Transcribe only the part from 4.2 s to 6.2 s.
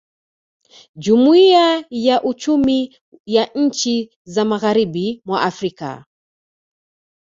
za Magharibi mwa Afrika